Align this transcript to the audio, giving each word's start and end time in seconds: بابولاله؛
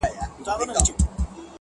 بابولاله؛ 0.45 0.93